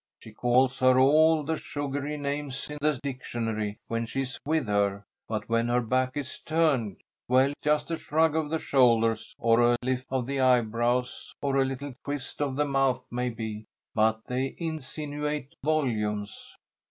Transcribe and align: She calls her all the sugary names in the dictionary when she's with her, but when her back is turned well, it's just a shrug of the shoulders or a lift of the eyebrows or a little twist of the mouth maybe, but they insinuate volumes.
She 0.19 0.31
calls 0.31 0.79
her 0.79 0.97
all 0.97 1.43
the 1.43 1.55
sugary 1.57 2.17
names 2.17 2.71
in 2.71 2.79
the 2.81 2.99
dictionary 3.03 3.77
when 3.87 4.07
she's 4.07 4.39
with 4.47 4.65
her, 4.65 5.03
but 5.27 5.47
when 5.47 5.67
her 5.67 5.79
back 5.79 6.17
is 6.17 6.39
turned 6.39 6.97
well, 7.27 7.51
it's 7.51 7.61
just 7.61 7.91
a 7.91 7.97
shrug 7.99 8.35
of 8.35 8.49
the 8.49 8.57
shoulders 8.57 9.35
or 9.37 9.61
a 9.61 9.77
lift 9.83 10.07
of 10.09 10.25
the 10.25 10.39
eyebrows 10.41 11.35
or 11.39 11.57
a 11.57 11.65
little 11.65 11.93
twist 12.03 12.41
of 12.41 12.55
the 12.55 12.65
mouth 12.65 13.05
maybe, 13.11 13.65
but 13.93 14.21
they 14.25 14.55
insinuate 14.57 15.53
volumes. 15.63 16.55